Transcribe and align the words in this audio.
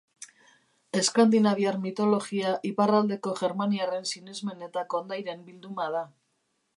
Eskandinaviar 0.99 1.77
mitologia 1.83 2.53
iparraldeko 2.71 3.35
germaniarren 3.41 4.09
sinesmen 4.15 4.65
eta 4.69 4.85
kondairen 4.95 5.45
bilduma 5.51 5.87
da. 5.97 6.03